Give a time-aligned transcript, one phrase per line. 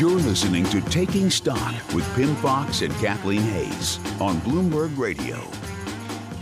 [0.00, 5.38] You're listening to Taking Stock with Pimm Fox and Kathleen Hays on Bloomberg Radio.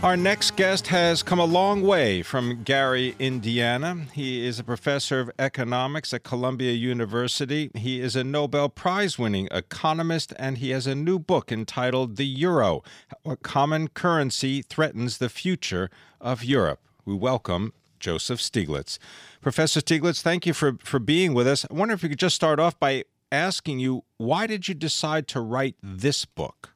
[0.01, 4.05] Our next guest has come a long way from Gary, Indiana.
[4.13, 7.69] He is a professor of economics at Columbia University.
[7.75, 12.27] He is a Nobel Prize winning economist, and he has a new book entitled The
[12.27, 12.81] Euro
[13.25, 15.89] a Common Currency Threatens the Future
[16.21, 16.79] of Europe.
[17.03, 18.99] We welcome Joseph Stiglitz.
[19.41, 21.65] Professor Stiglitz, thank you for, for being with us.
[21.69, 25.27] I wonder if you could just start off by asking you why did you decide
[25.29, 26.73] to write this book?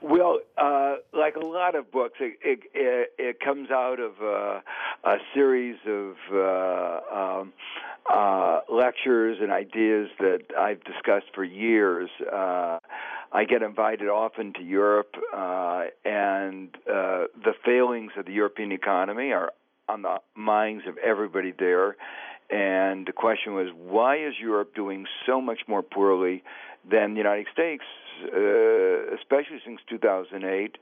[0.00, 2.36] Well, uh, like a lot of books, it
[2.74, 4.60] it, it, comes out of uh,
[5.02, 7.52] a series of uh, um,
[8.12, 12.10] uh, lectures and ideas that I've discussed for years.
[12.20, 12.80] Uh,
[13.32, 19.32] I get invited often to Europe, uh, and uh, the failings of the European economy
[19.32, 19.52] are
[19.88, 21.96] on the minds of everybody there.
[23.04, 26.42] And the question was, why is Europe doing so much more poorly
[26.90, 27.82] than the United States,
[28.32, 30.78] uh, especially since 2008?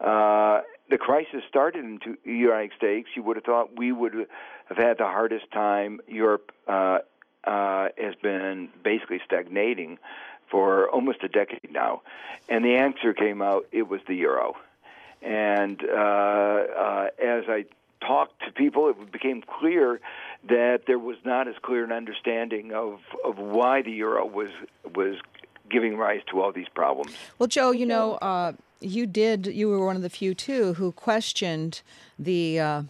[0.00, 3.08] Uh, the crisis started in the United States.
[3.16, 4.28] You would have thought we would
[4.68, 5.98] have had the hardest time.
[6.06, 6.98] Europe uh,
[7.42, 9.98] uh, has been basically stagnating
[10.48, 12.02] for almost a decade now.
[12.48, 14.54] And the answer came out it was the euro.
[15.22, 17.64] And uh, uh, as I
[18.06, 20.00] talked to people, it became clear
[20.48, 24.50] that there was not as clear an understanding of, of why the euro was
[24.94, 25.16] was
[25.70, 27.14] giving rise to all these problems.
[27.38, 29.46] Well, Joe, you know, uh, you did.
[29.46, 31.82] You were one of the few too who questioned
[32.18, 32.60] the.
[32.60, 32.82] Uh,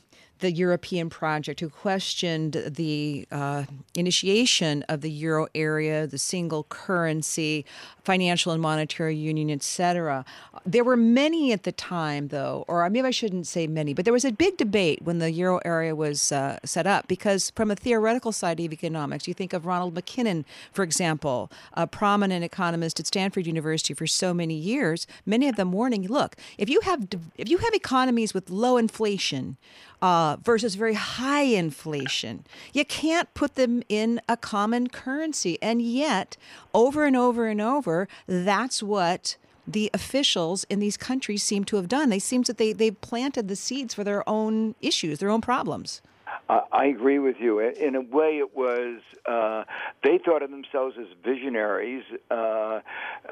[0.44, 3.64] the European project, who questioned the uh,
[3.96, 7.64] initiation of the euro area, the single currency,
[8.04, 10.22] financial and monetary union, etc.
[10.66, 14.12] There were many at the time, though, or maybe I shouldn't say many, but there
[14.12, 17.74] was a big debate when the euro area was uh, set up because, from a
[17.74, 23.06] theoretical side of economics, you think of Ronald McKinnon, for example, a prominent economist at
[23.06, 25.06] Stanford University for so many years.
[25.24, 29.56] Many of them warning, look, if you have if you have economies with low inflation.
[30.02, 32.44] Uh, versus very high inflation.
[32.72, 35.58] You can't put them in a common currency.
[35.62, 36.36] And yet,
[36.72, 39.36] over and over and over, that's what
[39.66, 42.10] the officials in these countries seem to have done.
[42.10, 46.02] They seem that they they've planted the seeds for their own issues, their own problems.
[46.48, 47.60] I agree with you.
[47.60, 49.64] In a way, it was uh,
[50.02, 52.80] they thought of themselves as visionaries uh,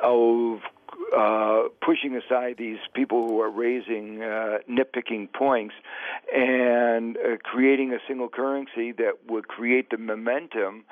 [0.02, 0.60] of
[1.16, 5.74] uh, pushing aside these people who are raising uh, nitpicking points
[6.34, 10.84] and uh, creating a single currency that would create the momentum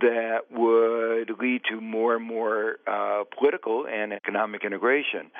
[0.00, 5.30] that would lead to more and more uh, political and economic integration.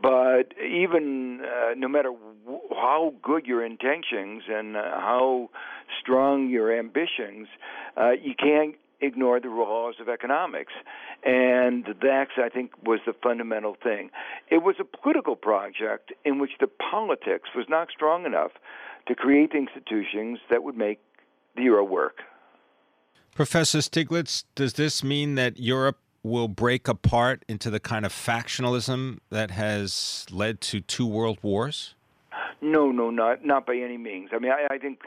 [0.00, 2.10] But even uh, no matter
[2.44, 5.50] w- how good your intentions and uh, how
[6.00, 7.48] strong your ambitions,
[7.96, 10.72] uh, you can't ignore the laws of economics.
[11.24, 14.10] And that, I think, was the fundamental thing.
[14.50, 18.52] It was a political project in which the politics was not strong enough
[19.08, 21.00] to create institutions that would make
[21.56, 22.18] the euro work.
[23.34, 29.18] Professor Stiglitz, does this mean that Europe will break apart into the kind of factionalism
[29.30, 31.94] that has led to two world wars?
[32.62, 34.30] No, no, not not by any means.
[34.32, 35.00] I mean, I, I think,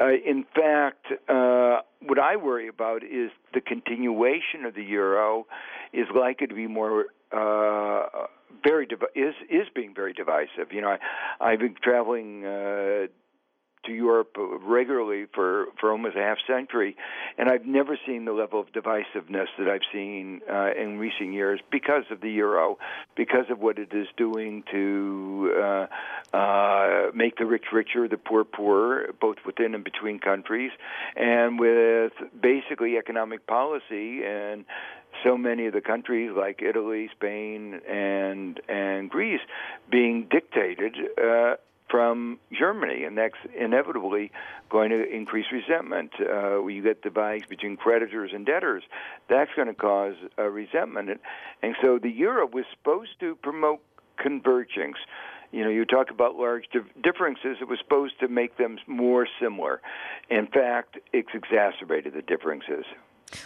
[0.00, 5.46] uh, in fact, uh, what I worry about is the continuation of the euro
[5.92, 8.26] is likely to be more uh,
[8.62, 10.72] very div- is is being very divisive.
[10.72, 10.96] You know,
[11.40, 13.06] I, I've been traveling uh,
[13.86, 16.96] to Europe regularly for, for almost a half century,
[17.38, 21.60] and I've never seen the level of divisiveness that I've seen uh, in recent years
[21.70, 22.78] because of the euro,
[23.16, 25.86] because of what it is doing to uh,
[26.32, 30.70] uh, make the rich richer, the poor poorer, both within and between countries,
[31.16, 34.64] and with basically economic policy and
[35.24, 39.40] so many of the countries like Italy, Spain, and and Greece
[39.90, 41.56] being dictated uh,
[41.90, 44.30] from Germany, and that's inevitably
[44.70, 46.12] going to increase resentment.
[46.20, 48.84] Uh, you get divides between creditors and debtors,
[49.28, 51.20] that's going to cause uh, resentment.
[51.62, 53.80] And so the euro was supposed to promote
[54.16, 54.96] convergence.
[55.52, 56.66] You know, you talk about large
[57.02, 57.56] differences.
[57.60, 59.80] It was supposed to make them more similar.
[60.28, 62.84] In fact, it's exacerbated the differences.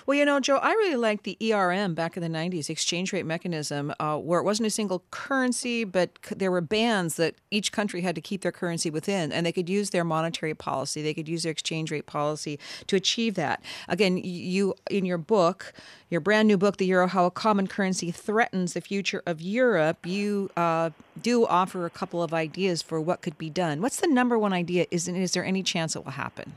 [0.06, 3.26] Well, you know, Joe, I really liked the ERM back in the 90s, exchange rate
[3.26, 7.72] mechanism, uh, where it wasn't a single currency, but c- there were bands that each
[7.72, 11.14] country had to keep their currency within, and they could use their monetary policy, they
[11.14, 13.62] could use their exchange rate policy to achieve that.
[13.88, 15.72] Again, you, in your book,
[16.10, 20.06] your brand new book, The Euro How a Common Currency Threatens the Future of Europe,
[20.06, 20.90] you uh,
[21.20, 23.81] do offer a couple of ideas for what could be done.
[23.82, 24.86] What's the number one idea?
[24.90, 26.54] Is, is there any chance it will happen?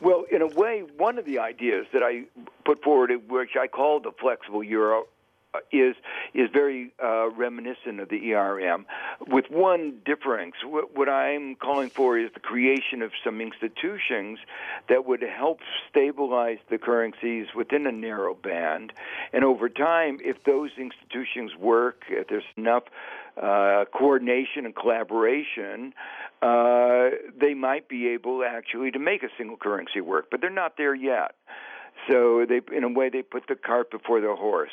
[0.00, 2.24] Well, in a way, one of the ideas that I
[2.64, 5.06] put forward, which I call the flexible euro,
[5.54, 5.96] uh, is
[6.34, 8.84] is very uh, reminiscent of the ERM,
[9.28, 10.56] with one difference.
[10.62, 14.40] What, what, I'm calling for is the creation of some institutions
[14.90, 18.92] that would help stabilize the currencies within a narrow band,
[19.32, 22.84] and over time, if those institutions work, if there's enough
[23.40, 25.94] uh, coordination and collaboration,
[26.42, 30.26] uh, they might be able actually to make a single currency work.
[30.30, 31.34] But they're not there yet.
[32.08, 34.70] So they, in a way, they put the cart before the horse.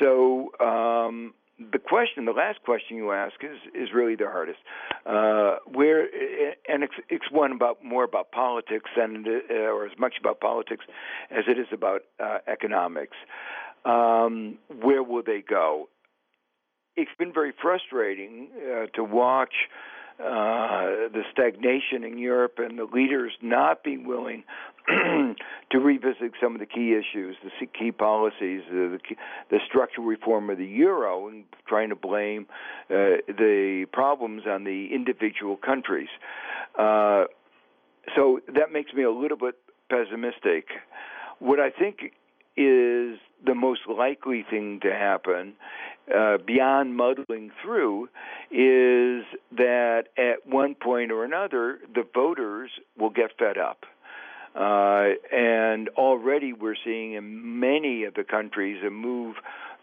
[0.00, 1.34] So um,
[1.72, 4.58] the question, the last question you ask, is is really the hardest.
[5.06, 6.02] Uh, where
[6.68, 10.84] and it's, it's one about more about politics and uh, or as much about politics
[11.30, 13.16] as it is about uh, economics.
[13.84, 15.88] Um, where will they go?
[16.96, 19.54] It's been very frustrating uh, to watch
[20.20, 24.44] uh, the stagnation in Europe and the leaders not being willing
[24.88, 29.16] to revisit some of the key issues, the key policies, the, the,
[29.50, 32.46] the structural reform of the euro, and trying to blame
[32.90, 36.08] uh, the problems on the individual countries.
[36.78, 37.24] Uh,
[38.14, 39.54] so that makes me a little bit
[39.88, 40.66] pessimistic.
[41.38, 42.12] What I think
[42.56, 45.54] is the most likely thing to happen
[46.14, 48.04] uh, beyond muddling through
[48.50, 53.84] is that at one point or another, the voters will get fed up.
[54.54, 59.36] Uh, and already we're seeing in many of the countries a move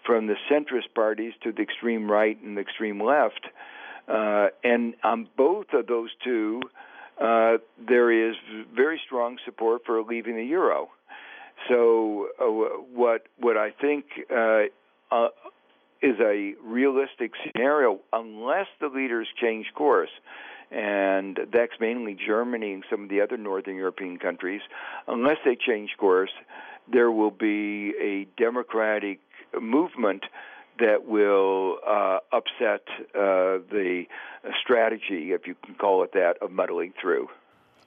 [0.06, 3.48] from the centrist parties to the extreme right and the extreme left.
[4.08, 6.62] Uh, and on both of those two,
[7.22, 7.58] uh,
[7.88, 8.36] there is
[8.76, 10.90] very strong support for leaving the euro.
[11.68, 12.46] So uh,
[12.94, 14.64] what what I think uh,
[15.12, 15.30] uh,
[16.02, 20.10] is a realistic scenario, unless the leaders change course,
[20.72, 24.62] and that's mainly Germany and some of the other northern European countries.
[25.08, 26.32] Unless they change course,
[26.92, 29.20] there will be a democratic
[29.60, 30.24] movement
[30.80, 32.84] that will uh, upset
[33.16, 34.04] uh, the
[34.62, 37.28] strategy, if you can call it that, of muddling through.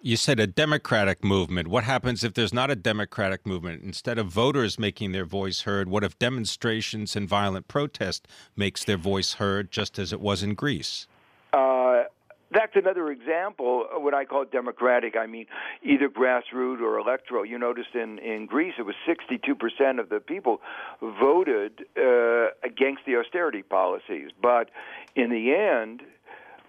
[0.02, 1.68] You said a democratic movement.
[1.68, 3.82] What happens if there's not a democratic movement?
[3.82, 8.26] Instead of voters making their voice heard, what if demonstrations and violent protest
[8.56, 11.06] makes their voice heard, just as it was in Greece?
[11.52, 12.04] Uh,
[12.50, 15.16] that's another example what I call democratic.
[15.18, 15.44] I mean,
[15.82, 17.44] either grassroots or electoral.
[17.44, 20.62] You noticed in, in Greece, it was 62% of the people
[21.02, 24.30] voted uh, against the austerity policies.
[24.40, 24.70] But
[25.14, 26.00] in the end,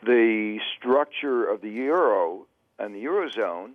[0.03, 2.47] the structure of the euro
[2.81, 3.73] and the eurozone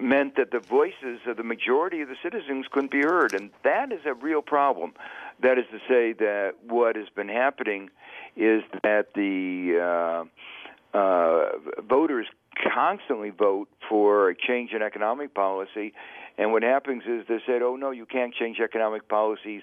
[0.00, 3.92] meant that the voices of the majority of the citizens couldn't be heard, and that
[3.92, 4.92] is a real problem.
[5.40, 7.90] That is to say that what has been happening
[8.36, 10.26] is that the
[10.94, 11.52] uh, uh,
[11.82, 12.26] voters
[12.74, 15.94] constantly vote for a change in economic policy,
[16.38, 19.62] and what happens is they said, "Oh no, you can't change economic policies."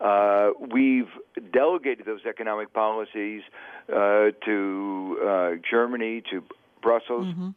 [0.00, 1.10] Uh, we've
[1.52, 3.42] delegated those economic policies
[3.94, 6.42] uh, to uh, Germany, to
[6.82, 7.26] Brussels.
[7.26, 7.50] Mm-hmm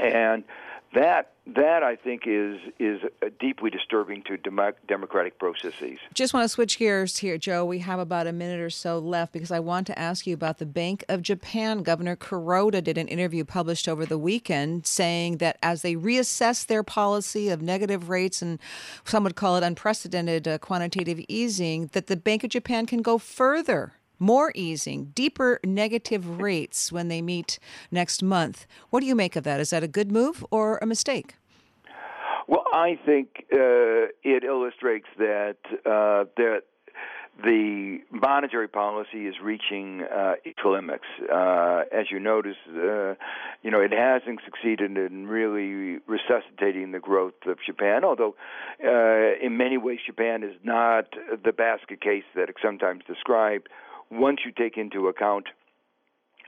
[0.00, 0.44] and
[0.94, 3.00] that that I think is is
[3.40, 5.98] deeply disturbing to dem- democratic processes.
[6.14, 7.64] Just want to switch gears here, Joe.
[7.64, 10.58] We have about a minute or so left because I want to ask you about
[10.58, 11.82] the Bank of Japan.
[11.82, 16.82] Governor Kuroda did an interview published over the weekend saying that as they reassess their
[16.82, 18.58] policy of negative rates and
[19.04, 23.18] some would call it unprecedented uh, quantitative easing, that the Bank of Japan can go
[23.18, 27.58] further more easing, deeper negative rates when they meet
[27.90, 28.66] next month.
[28.90, 29.60] What do you make of that?
[29.60, 31.34] Is that a good move or a mistake?
[32.46, 36.62] Well, I think uh, it illustrates that uh, that
[37.44, 41.04] the monetary policy is reaching uh, its limits.
[41.32, 43.14] Uh, as you notice, uh,
[43.62, 48.02] you know it hasn't succeeded in really resuscitating the growth of Japan.
[48.02, 48.34] Although,
[48.84, 53.68] uh, in many ways, Japan is not the basket case that it's sometimes described
[54.10, 55.48] once you take into account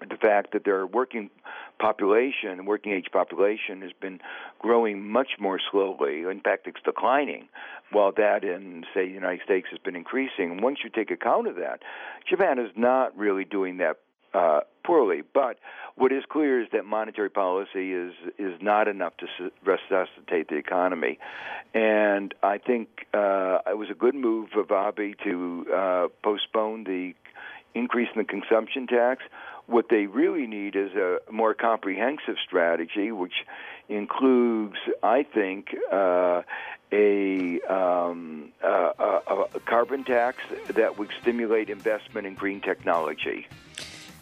[0.08, 1.30] the fact that their working
[1.78, 4.20] population, working age population, has been
[4.58, 6.22] growing much more slowly.
[6.22, 7.48] In fact, it's declining,
[7.92, 10.62] while that in, say, the United States has been increasing.
[10.62, 11.82] Once you take account of that,
[12.28, 13.98] Japan is not really doing that
[14.32, 15.22] uh, poorly.
[15.34, 15.58] But
[15.96, 19.26] what is clear is that monetary policy is is not enough to
[19.64, 21.18] resuscitate the economy,
[21.74, 27.14] and I think uh, it was a good move of Abe to uh, postpone the
[27.74, 29.22] increase in the consumption tax.
[29.66, 33.44] What they really need is a more comprehensive strategy, which
[33.88, 36.42] includes, I think, uh,
[36.92, 43.46] a, um, a, a, carbon tax that would stimulate investment in green technology.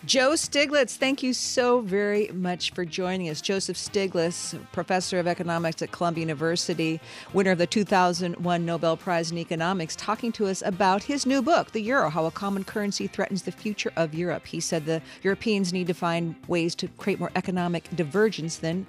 [0.05, 3.41] Joe Stiglitz, thank you so very much for joining us.
[3.41, 7.01] Joseph Stiglitz, professor of economics at Columbia University,
[7.33, 11.73] winner of the 2001 Nobel Prize in Economics, talking to us about his new book,
[11.73, 14.47] The Euro How a Common Currency Threatens the Future of Europe.
[14.47, 18.87] He said the Europeans need to find ways to create more economic divergence than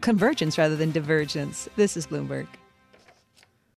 [0.00, 1.68] convergence rather than divergence.
[1.74, 2.46] This is Bloomberg.